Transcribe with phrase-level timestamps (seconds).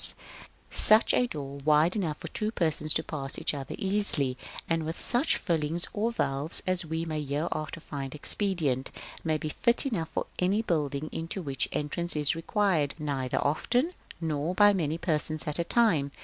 [0.71, 4.35] Such a door, wide enough for two persons to pass each other easily,
[4.67, 8.89] and with such fillings or valves as we may hereafter find expedient,
[9.23, 14.55] may be fit enough for any building into which entrance is required neither often, nor
[14.55, 16.09] by many persons at a time.